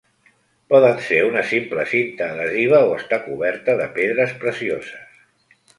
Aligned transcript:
Poden 0.73 0.95
ser 1.07 1.19
una 1.25 1.43
simple 1.51 1.85
cinta 1.91 2.31
adhesiva 2.37 2.81
o 2.89 2.99
estar 3.03 3.23
coberta 3.29 3.79
de 3.83 3.91
pedres 4.01 4.37
precioses. 4.45 5.59